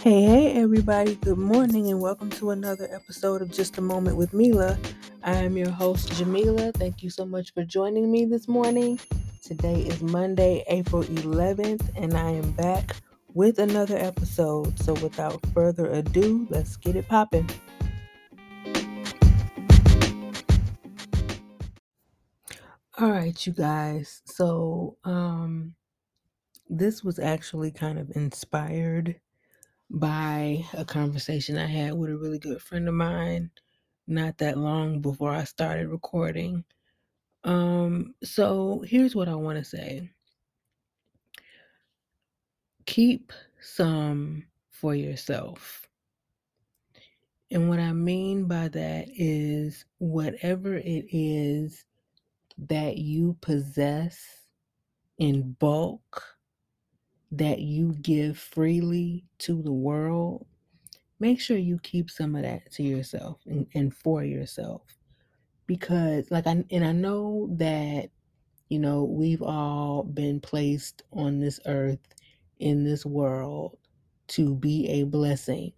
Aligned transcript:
Hey, 0.00 0.22
hey, 0.22 0.52
everybody. 0.52 1.16
Good 1.16 1.38
morning, 1.38 1.90
and 1.90 2.00
welcome 2.00 2.30
to 2.30 2.50
another 2.50 2.88
episode 2.94 3.42
of 3.42 3.50
Just 3.50 3.78
a 3.78 3.80
Moment 3.80 4.16
with 4.16 4.32
Mila. 4.32 4.78
I 5.24 5.34
am 5.38 5.56
your 5.56 5.70
host, 5.70 6.12
Jamila. 6.12 6.70
Thank 6.70 7.02
you 7.02 7.10
so 7.10 7.26
much 7.26 7.52
for 7.52 7.64
joining 7.64 8.08
me 8.08 8.24
this 8.24 8.46
morning. 8.46 9.00
Today 9.42 9.80
is 9.80 10.00
Monday, 10.00 10.62
April 10.68 11.02
11th, 11.02 11.90
and 11.96 12.14
I 12.14 12.30
am 12.30 12.52
back 12.52 12.94
with 13.34 13.58
another 13.58 13.96
episode. 13.98 14.78
So, 14.78 14.92
without 14.94 15.44
further 15.52 15.90
ado, 15.90 16.46
let's 16.48 16.76
get 16.76 16.94
it 16.94 17.08
popping. 17.08 17.50
All 22.98 23.10
right, 23.10 23.44
you 23.44 23.52
guys. 23.52 24.22
So, 24.26 24.96
um, 25.02 25.74
this 26.68 27.02
was 27.02 27.18
actually 27.18 27.72
kind 27.72 27.98
of 27.98 28.12
inspired 28.14 29.16
by 29.90 30.64
a 30.74 30.84
conversation 30.84 31.56
I 31.56 31.66
had 31.66 31.94
with 31.94 32.10
a 32.10 32.16
really 32.16 32.38
good 32.38 32.60
friend 32.60 32.88
of 32.88 32.94
mine 32.94 33.50
not 34.08 34.38
that 34.38 34.56
long 34.56 35.00
before 35.00 35.30
I 35.30 35.44
started 35.44 35.88
recording. 35.88 36.64
Um, 37.44 38.14
so 38.24 38.82
here's 38.86 39.14
what 39.14 39.28
I 39.28 39.34
want 39.34 39.58
to 39.58 39.64
say. 39.64 40.10
Keep 42.86 43.32
some 43.60 44.44
for 44.70 44.94
yourself. 44.94 45.86
And 47.50 47.68
what 47.68 47.78
I 47.78 47.92
mean 47.92 48.46
by 48.46 48.68
that 48.68 49.08
is 49.14 49.84
whatever 49.98 50.76
it 50.76 51.06
is 51.10 51.84
that 52.56 52.96
you 52.96 53.36
possess 53.40 54.46
in 55.18 55.52
bulk 55.52 56.37
that 57.32 57.60
you 57.60 57.94
give 58.00 58.38
freely 58.38 59.24
to 59.38 59.62
the 59.62 59.72
world, 59.72 60.46
make 61.20 61.40
sure 61.40 61.56
you 61.56 61.78
keep 61.82 62.10
some 62.10 62.34
of 62.34 62.42
that 62.42 62.70
to 62.72 62.82
yourself 62.82 63.40
and, 63.46 63.66
and 63.74 63.94
for 63.94 64.24
yourself. 64.24 64.82
Because, 65.66 66.30
like, 66.30 66.46
I 66.46 66.64
and 66.70 66.84
I 66.84 66.92
know 66.92 67.48
that, 67.52 68.08
you 68.70 68.78
know, 68.78 69.04
we've 69.04 69.42
all 69.42 70.02
been 70.02 70.40
placed 70.40 71.02
on 71.12 71.40
this 71.40 71.60
earth, 71.66 71.98
in 72.58 72.84
this 72.84 73.04
world, 73.04 73.76
to 74.28 74.54
be 74.54 74.88
a 74.88 75.02
blessing 75.04 75.72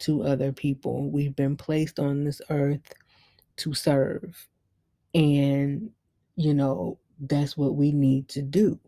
to 0.00 0.22
other 0.22 0.52
people. 0.52 1.10
We've 1.10 1.34
been 1.34 1.56
placed 1.56 1.98
on 1.98 2.24
this 2.24 2.42
earth 2.50 2.92
to 3.56 3.74
serve. 3.74 4.48
And, 5.14 5.90
you 6.36 6.54
know, 6.54 6.98
that's 7.20 7.56
what 7.56 7.74
we 7.76 7.92
need 7.92 8.28
to 8.28 8.42
do. 8.42 8.78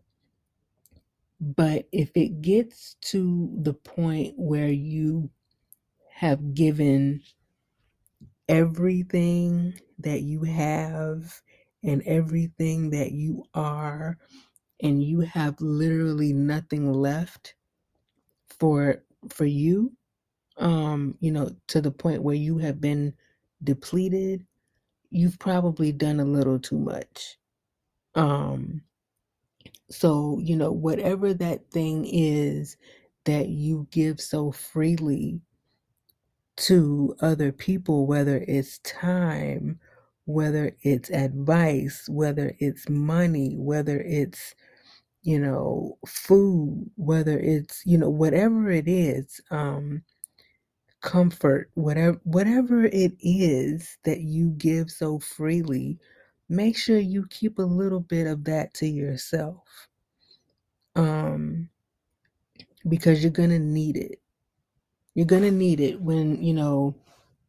But 1.42 1.88
if 1.90 2.16
it 2.16 2.40
gets 2.40 2.94
to 3.06 3.50
the 3.62 3.74
point 3.74 4.34
where 4.36 4.68
you 4.68 5.28
have 6.12 6.54
given 6.54 7.22
everything 8.48 9.74
that 9.98 10.22
you 10.22 10.44
have 10.44 11.42
and 11.82 12.00
everything 12.06 12.90
that 12.90 13.10
you 13.10 13.44
are, 13.54 14.18
and 14.80 15.02
you 15.02 15.20
have 15.20 15.60
literally 15.60 16.32
nothing 16.32 16.92
left 16.92 17.56
for 18.60 19.02
for 19.28 19.44
you, 19.46 19.96
um, 20.58 21.16
you 21.20 21.32
know, 21.32 21.50
to 21.68 21.80
the 21.80 21.90
point 21.90 22.22
where 22.22 22.36
you 22.36 22.58
have 22.58 22.80
been 22.80 23.14
depleted, 23.64 24.46
you've 25.10 25.40
probably 25.40 25.90
done 25.90 26.20
a 26.20 26.24
little 26.24 26.60
too 26.60 26.78
much. 26.78 27.38
Um, 28.14 28.82
so, 29.92 30.40
you 30.42 30.56
know, 30.56 30.72
whatever 30.72 31.34
that 31.34 31.70
thing 31.72 32.06
is 32.06 32.76
that 33.26 33.48
you 33.50 33.88
give 33.92 34.20
so 34.20 34.52
freely 34.52 35.40
to 36.58 37.16
other 37.20 37.52
people, 37.52 38.06
whether 38.06 38.44
it's 38.48 38.78
time, 38.80 39.80
whether 40.26 40.76
it's 40.82 41.10
advice, 41.10 42.08
whether 42.08 42.54
it's 42.60 42.88
money, 42.88 43.54
whether 43.58 44.00
it's, 44.00 44.54
you 45.22 45.38
know, 45.40 45.98
food, 46.06 46.90
whether 46.96 47.38
it's, 47.38 47.82
you 47.86 47.98
know, 47.98 48.10
whatever 48.10 48.70
it 48.70 48.88
is, 48.88 49.40
um, 49.50 50.02
comfort, 51.02 51.70
whatever 51.74 52.20
whatever 52.24 52.84
it 52.86 53.12
is 53.20 53.98
that 54.04 54.22
you 54.22 54.50
give 54.58 54.90
so 54.90 55.18
freely, 55.20 55.98
make 56.48 56.76
sure 56.76 56.98
you 56.98 57.26
keep 57.30 57.58
a 57.58 57.62
little 57.62 58.00
bit 58.00 58.26
of 58.26 58.44
that 58.44 58.74
to 58.74 58.86
yourself. 58.88 59.88
Um 60.94 61.68
because 62.88 63.22
you're 63.22 63.32
to 63.50 63.58
need 63.58 63.96
it. 63.96 64.20
You're 65.14 65.26
to 65.42 65.50
need 65.50 65.80
it 65.80 66.00
when, 66.00 66.42
you 66.42 66.54
know, 66.54 66.94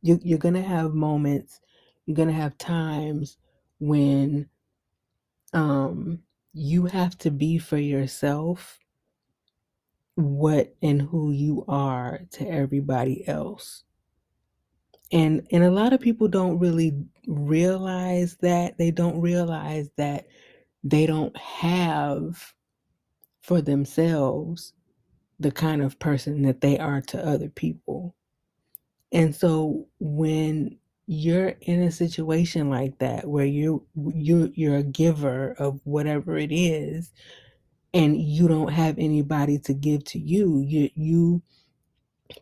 you, 0.02 0.20
you're 0.24 0.40
to 0.56 0.62
have 0.62 0.94
moments, 0.94 1.62
you're 2.06 2.16
to 2.28 2.34
have 2.34 2.58
times 2.58 3.38
when 3.80 4.50
um, 5.54 6.20
you 6.54 6.86
have 6.86 7.18
to 7.20 7.32
be 7.32 7.58
for 7.58 7.78
yourself 7.78 8.80
what 10.16 10.76
and 10.82 11.02
who 11.02 11.32
you 11.32 11.66
are 11.68 12.22
to 12.32 12.48
everybody 12.48 13.28
else. 13.28 13.84
And 15.12 15.48
and 15.52 15.64
a 15.64 15.72
lot 15.72 15.94
of 15.94 16.02
people 16.02 16.28
don't 16.28 16.60
really 16.60 16.94
realize 17.28 18.36
that. 18.42 18.78
They 18.78 18.90
don't 18.90 19.22
realize 19.22 19.90
that 19.98 20.28
they 20.84 21.06
don't 21.06 21.36
have 21.38 22.54
for 23.44 23.62
themselves 23.62 24.74
the 25.40 25.52
kind 25.52 25.82
of 25.84 26.00
person 26.00 26.42
that 26.44 26.62
they 26.62 26.80
are 26.80 27.02
to 27.02 27.28
other 27.28 27.50
people. 27.50 28.16
And 29.12 29.36
so 29.36 29.88
when 30.00 30.78
you're 31.06 31.56
in 31.62 31.84
a 31.84 31.92
situation 31.92 32.70
like 32.70 32.98
that 33.00 33.28
where 33.28 33.46
you 33.46 33.86
you 34.16 34.52
you're 34.56 34.78
a 34.78 34.84
giver 34.84 35.52
of 35.60 35.82
whatever 35.84 36.38
it 36.38 36.52
is 36.52 37.12
and 37.94 38.20
you 38.20 38.48
don't 38.48 38.72
have 38.72 38.98
anybody 38.98 39.60
to 39.60 39.74
give 39.74 40.04
to 40.06 40.20
you, 40.20 40.62
you 40.62 40.90
you 40.96 41.42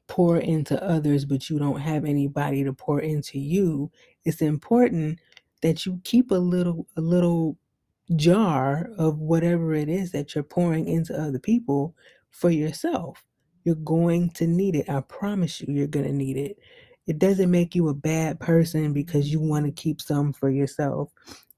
pour 0.08 0.38
into 0.38 0.82
others 0.84 1.26
but 1.26 1.50
you 1.50 1.58
don't 1.58 1.80
have 1.82 2.06
anybody 2.06 2.64
to 2.64 2.72
pour 2.74 3.02
into 3.02 3.40
you, 3.40 3.92
it's 4.24 4.42
important 4.42 5.20
that 5.62 5.86
you 5.86 6.00
keep 6.04 6.32
a 6.32 6.36
little 6.36 6.88
a 6.96 7.02
little 7.02 7.58
jar 8.16 8.90
of 8.98 9.20
whatever 9.20 9.74
it 9.74 9.90
is 9.90 10.12
that 10.12 10.36
you're 10.36 10.44
pouring 10.44 10.88
into 10.88 11.20
other 11.20 11.40
people 11.40 11.96
for 12.30 12.50
yourself. 12.50 13.24
You're 13.64 13.76
going 13.76 14.32
to 14.32 14.48
need 14.48 14.76
it. 14.76 14.90
I 14.90 15.02
promise 15.02 15.62
you, 15.62 15.74
you're 15.74 15.88
going 15.88 16.08
to 16.08 16.14
need 16.14 16.38
it. 16.38 16.58
It 17.08 17.20
doesn't 17.20 17.52
make 17.52 17.76
you 17.76 17.90
a 17.90 17.94
bad 17.94 18.40
person 18.40 18.94
because 18.94 19.32
you 19.32 19.40
want 19.40 19.66
to 19.66 19.72
keep 19.72 20.02
some 20.02 20.34
for 20.34 20.50
yourself. 20.50 21.12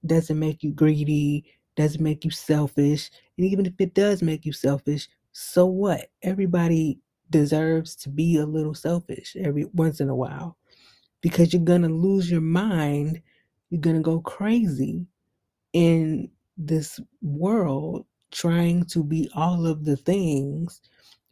It 0.03 0.07
doesn't 0.07 0.39
make 0.39 0.63
you 0.63 0.71
greedy, 0.71 1.45
doesn't 1.75 2.03
make 2.03 2.25
you 2.25 2.31
selfish. 2.31 3.09
And 3.37 3.47
even 3.47 3.65
if 3.65 3.73
it 3.79 3.93
does 3.93 4.21
make 4.21 4.45
you 4.45 4.53
selfish, 4.53 5.07
so 5.31 5.65
what? 5.65 6.09
Everybody 6.21 6.99
deserves 7.29 7.95
to 7.97 8.09
be 8.09 8.37
a 8.37 8.45
little 8.45 8.75
selfish 8.75 9.35
every 9.39 9.65
once 9.73 9.99
in 9.99 10.09
a 10.09 10.15
while 10.15 10.57
because 11.21 11.53
you're 11.53 11.63
going 11.63 11.81
to 11.81 11.89
lose 11.89 12.29
your 12.29 12.41
mind. 12.41 13.21
You're 13.69 13.81
going 13.81 13.95
to 13.95 14.01
go 14.01 14.19
crazy 14.21 15.07
in 15.73 16.29
this 16.57 16.99
world 17.21 18.05
trying 18.31 18.85
to 18.85 19.03
be 19.03 19.29
all 19.35 19.67
of 19.67 19.85
the 19.85 19.97
things 19.97 20.81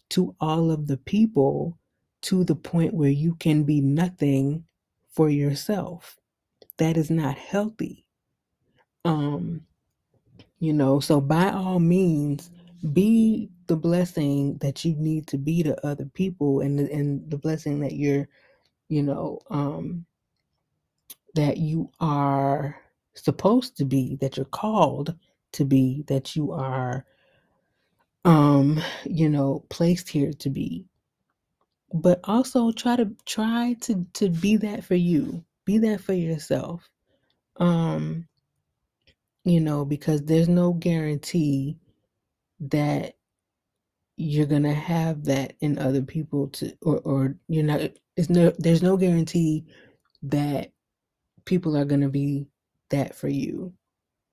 to 0.09 0.35
all 0.39 0.71
of 0.71 0.87
the 0.87 0.97
people 0.97 1.77
to 2.21 2.43
the 2.43 2.55
point 2.55 2.93
where 2.93 3.09
you 3.09 3.35
can 3.35 3.63
be 3.63 3.81
nothing 3.81 4.63
for 5.11 5.29
yourself. 5.29 6.17
That 6.77 6.97
is 6.97 7.09
not 7.09 7.37
healthy. 7.37 8.05
Um, 9.05 9.61
you 10.59 10.73
know, 10.73 10.99
so 10.99 11.19
by 11.19 11.49
all 11.49 11.79
means, 11.79 12.51
be 12.93 13.49
the 13.67 13.75
blessing 13.75 14.57
that 14.57 14.85
you 14.85 14.95
need 14.95 15.27
to 15.27 15.37
be 15.37 15.63
to 15.63 15.85
other 15.85 16.05
people 16.05 16.61
and 16.61 16.79
and 16.79 17.29
the 17.29 17.37
blessing 17.37 17.79
that 17.79 17.93
you're, 17.93 18.27
you 18.89 19.03
know, 19.03 19.39
um, 19.49 20.05
that 21.35 21.57
you 21.57 21.89
are 21.99 22.75
supposed 23.15 23.77
to 23.77 23.85
be, 23.85 24.17
that 24.21 24.37
you're 24.37 24.45
called 24.45 25.15
to 25.53 25.65
be, 25.65 26.03
that 26.07 26.35
you 26.35 26.51
are, 26.51 27.05
um, 28.25 28.81
you 29.05 29.29
know, 29.29 29.65
placed 29.69 30.09
here 30.09 30.33
to 30.39 30.49
be. 30.49 30.85
But 31.93 32.21
also 32.23 32.71
try 32.71 32.95
to 32.95 33.11
try 33.25 33.75
to 33.81 34.05
to 34.13 34.29
be 34.29 34.57
that 34.57 34.83
for 34.85 34.95
you. 34.95 35.43
Be 35.65 35.77
that 35.79 36.01
for 36.01 36.13
yourself. 36.13 36.89
Um, 37.57 38.27
you 39.43 39.59
know, 39.59 39.85
because 39.85 40.23
there's 40.23 40.49
no 40.49 40.73
guarantee 40.73 41.77
that 42.61 43.15
you're 44.17 44.45
gonna 44.45 44.73
have 44.73 45.25
that 45.25 45.53
in 45.61 45.79
other 45.79 46.01
people 46.01 46.47
to 46.49 46.71
or 46.81 46.99
or 46.99 47.35
you're 47.47 47.63
not 47.63 47.81
it's 48.15 48.29
no 48.29 48.51
there's 48.59 48.83
no 48.83 48.97
guarantee 48.97 49.65
that 50.23 50.71
people 51.45 51.75
are 51.77 51.85
gonna 51.85 52.09
be 52.09 52.47
that 52.91 53.15
for 53.15 53.29
you 53.29 53.73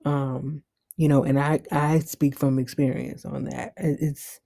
um 0.05 0.63
you 0.97 1.09
know 1.09 1.23
and 1.23 1.39
i 1.39 1.61
i 1.71 1.99
speak 1.99 2.37
from 2.39 2.59
experience 2.59 3.25
on 3.25 3.45
that. 3.45 3.73
It's 3.77 4.41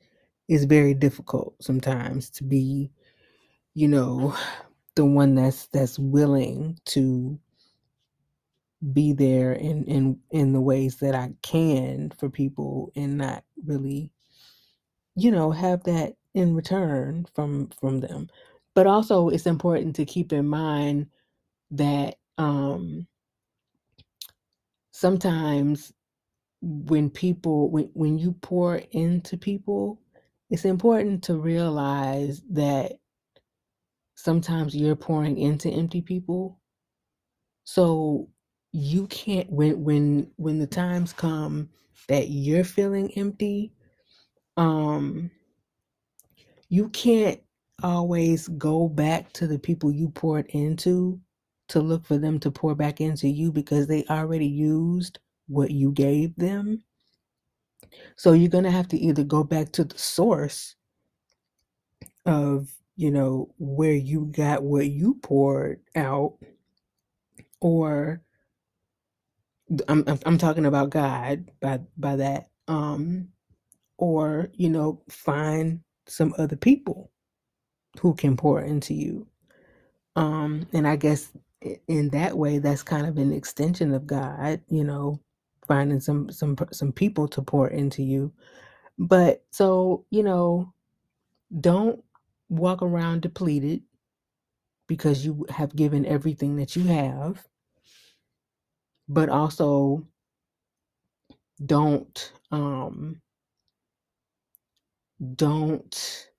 it's 0.50 0.66
very 0.66 0.94
difficult 0.96 1.56
sometimes 1.62 2.30
to 2.32 2.44
be 2.46 2.92
you 3.74 3.88
know, 3.88 4.36
the 4.96 5.06
one 5.06 5.36
that's 5.36 5.68
that's 5.68 5.98
willing 5.98 6.80
to 6.86 7.40
be 8.94 9.14
there 9.14 9.54
in 9.54 9.86
in 9.86 10.20
in 10.32 10.54
the 10.54 10.62
ways 10.62 10.98
that 10.98 11.16
I 11.16 11.34
can 11.42 12.12
for 12.20 12.30
people 12.30 12.92
and 12.96 13.18
not 13.18 13.44
really 13.66 14.12
you 15.16 15.32
know 15.32 15.52
have 15.52 15.84
that 15.86 16.16
in 16.36 16.56
return 16.56 17.26
from 17.34 17.70
from 17.80 18.02
them. 18.02 18.30
But 18.76 18.88
also 18.88 19.30
it's 19.30 19.48
important 19.48 19.96
to 19.98 20.06
keep 20.06 20.34
in 20.34 20.48
mind 20.48 21.08
that 21.72 22.18
um 22.38 23.08
sometimes 24.94 25.94
when 26.62 27.10
people 27.12 27.72
when 27.72 27.92
when 27.94 28.20
you 28.20 28.34
pour 28.42 28.78
into 28.94 29.38
people 29.38 30.02
it's 30.52 30.66
important 30.66 31.24
to 31.26 31.38
realize 31.38 32.42
that 32.52 32.94
sometimes 34.16 34.76
you're 34.76 34.96
pouring 34.96 35.38
into 35.38 35.70
empty 35.70 36.02
people. 36.02 36.60
So 37.66 38.30
you 38.74 39.08
can't 39.08 39.52
when 39.52 39.84
when 39.84 40.32
when 40.38 40.60
the 40.60 40.68
times 40.68 41.14
come 41.14 41.70
that 42.10 42.30
you're 42.30 42.64
feeling 42.64 43.12
empty 43.18 43.72
um 44.58 45.32
you 46.70 46.90
can't 46.90 47.40
always 47.84 48.48
go 48.50 48.90
back 48.90 49.32
to 49.34 49.48
the 49.48 49.60
people 49.60 49.92
you 49.92 50.10
poured 50.10 50.48
into 50.48 51.20
to 51.74 51.82
look 51.82 52.06
for 52.06 52.20
them 52.20 52.40
to 52.42 52.52
pour 52.52 52.76
back 52.76 53.02
into 53.02 53.30
you 53.30 53.52
because 53.54 53.88
they 53.88 54.06
already 54.10 54.48
used 54.48 55.20
what 55.50 55.72
you 55.72 55.94
gave 55.94 56.36
them. 56.38 56.84
So 58.18 58.34
you're 58.34 58.50
going 58.50 58.66
to 58.66 58.72
have 58.72 58.90
to 58.90 58.98
either 59.00 59.24
go 59.26 59.44
back 59.44 59.74
to 59.74 59.86
the 59.86 59.98
source 60.00 60.76
of 62.28 62.72
you 62.98 63.12
know 63.12 63.54
where 63.60 63.94
you 63.96 64.28
got 64.36 64.64
what 64.64 64.88
you 64.90 65.16
poured 65.24 65.82
out 65.98 66.36
or 67.62 68.22
I'm 69.88 70.06
I'm 70.26 70.40
talking 70.40 70.66
about 70.66 70.92
God 70.92 71.52
by 71.62 71.82
by 71.98 72.18
that 72.18 72.50
um 72.68 73.30
or 73.98 74.50
you 74.56 74.70
know 74.70 75.02
find 75.10 75.82
some 76.08 76.34
other 76.38 76.56
people 76.58 77.12
who 78.02 78.16
can 78.16 78.38
pour 78.38 78.62
into 78.62 78.94
you. 78.94 79.28
Um 80.16 80.68
and 80.74 80.88
I 80.88 80.98
guess 80.98 81.32
in 81.88 82.10
that 82.12 82.38
way 82.38 82.60
that's 82.60 82.84
kind 82.84 83.08
of 83.08 83.18
an 83.18 83.34
extension 83.34 83.94
of 83.94 84.08
God 84.08 84.62
you 84.70 84.84
know 84.84 85.20
finding 85.68 86.02
some 86.02 86.32
some 86.32 86.58
some 86.74 86.92
people 86.94 87.28
to 87.30 87.42
pour 87.44 87.70
into 87.70 88.04
you. 88.04 88.34
But 89.00 89.44
so 89.52 90.06
you 90.12 90.24
know 90.24 90.74
don't 91.62 92.04
walk 92.50 92.82
around 92.84 93.22
depleted 93.22 93.82
because 94.88 95.26
you 95.26 95.46
have 95.50 95.76
given 95.76 96.06
everything 96.06 96.58
that 96.58 96.76
you 96.76 96.86
have 96.86 97.46
but 99.10 99.30
also 99.30 100.08
don't 101.66 102.34
um 102.52 103.22
don't 105.36 106.30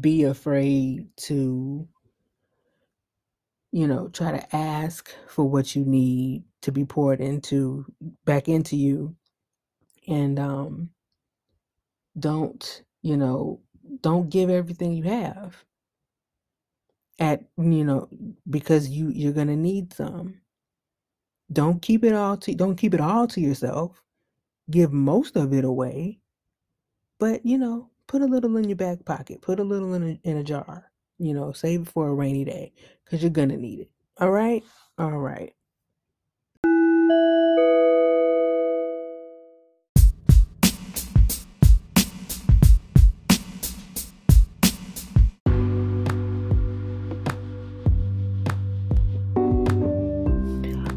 be 0.00 0.24
afraid 0.24 1.06
to 1.16 1.88
you 3.72 3.86
know 3.86 4.08
try 4.08 4.32
to 4.32 4.56
ask 4.56 5.14
for 5.28 5.48
what 5.48 5.76
you 5.76 5.84
need 5.84 6.44
to 6.62 6.72
be 6.72 6.84
poured 6.84 7.20
into 7.20 7.86
back 8.24 8.48
into 8.48 8.76
you 8.76 9.16
and 10.08 10.38
um 10.40 10.90
don't 12.18 12.84
you 13.02 13.16
know 13.16 13.60
don't 14.02 14.30
give 14.30 14.50
everything 14.50 14.92
you 14.94 15.04
have 15.04 15.64
at 17.20 17.44
you 17.58 17.84
know 17.84 18.08
because 18.50 18.88
you 18.88 19.10
you're 19.10 19.32
going 19.32 19.48
to 19.48 19.56
need 19.56 19.92
some. 19.94 20.40
Don't 21.52 21.82
keep 21.82 22.04
it 22.04 22.14
all 22.14 22.36
to 22.38 22.54
don't 22.54 22.76
keep 22.76 22.94
it 22.94 23.00
all 23.00 23.26
to 23.28 23.40
yourself. 23.40 24.02
Give 24.70 24.92
most 24.92 25.36
of 25.36 25.52
it 25.54 25.64
away 25.64 26.18
but 27.20 27.46
you 27.46 27.58
know 27.58 27.90
put 28.08 28.22
a 28.22 28.26
little 28.26 28.56
in 28.58 28.68
your 28.68 28.76
back 28.76 29.04
pocket 29.06 29.42
put 29.42 29.60
a 29.60 29.64
little 29.64 29.94
in 29.94 30.04
a, 30.04 30.20
in 30.28 30.38
a 30.38 30.44
jar 30.44 30.89
you 31.20 31.34
know 31.34 31.52
save 31.52 31.82
it 31.82 31.88
for 31.88 32.08
a 32.08 32.14
rainy 32.14 32.44
day 32.44 32.72
because 33.04 33.22
you're 33.22 33.30
gonna 33.30 33.56
need 33.56 33.80
it 33.80 33.90
all 34.18 34.30
right 34.30 34.64
all 34.98 35.18
right 35.18 35.54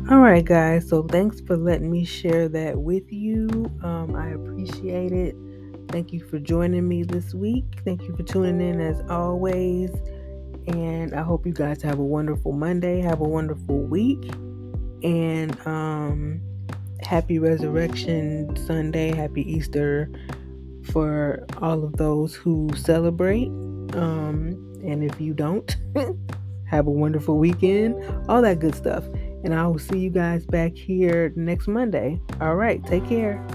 all 0.10 0.20
right 0.20 0.46
guys 0.46 0.88
so 0.88 1.04
thanks 1.04 1.42
for 1.42 1.58
letting 1.58 1.92
me 1.92 2.06
share 2.06 2.48
that 2.48 2.78
with 2.78 3.12
you. 3.12 3.50
Um, 3.84 4.16
i 4.16 4.30
appreciate 4.30 5.12
it. 5.12 5.36
Thank 5.90 6.12
you 6.12 6.24
for 6.26 6.40
joining 6.40 6.88
me 6.88 7.04
this 7.04 7.34
week. 7.34 7.66
Thank 7.86 8.04
you 8.04 8.16
for 8.16 8.24
tuning 8.24 8.60
in 8.60 8.82
as 8.82 9.02
always 9.10 9.92
and 10.68 11.14
i 11.14 11.22
hope 11.22 11.46
you 11.46 11.54
guys 11.54 11.82
have 11.82 12.00
a 12.00 12.04
wonderful 12.04 12.52
monday 12.52 13.00
have 13.02 13.22
a 13.22 13.28
wonderful 13.28 13.80
week 13.80 14.24
and 15.04 15.60
um 15.66 16.42
happy 17.02 17.40
resurrection 17.40 18.56
sunday 18.66 19.14
happy 19.14 19.42
easter 19.52 20.10
for 20.92 21.46
all 21.62 21.84
of 21.84 21.94
those 21.94 22.36
who 22.36 22.70
celebrate 22.76 23.48
um 23.94 24.58
and 24.84 25.04
if 25.04 25.20
you 25.20 25.34
don't 25.34 25.78
have 26.66 26.88
a 26.88 26.92
wonderful 26.92 27.38
weekend 27.38 27.96
all 28.30 28.42
that 28.42 28.60
good 28.60 28.76
stuff 28.76 29.06
and 29.44 29.54
I 29.54 29.68
will 29.68 29.80
see 29.80 30.00
you 30.00 30.10
guys 30.10 30.46
back 30.46 30.76
here 30.76 31.34
next 31.36 31.68
Monday. 31.68 32.20
All 32.40 32.56
right, 32.56 32.84
take 32.86 33.06
care. 33.08 33.46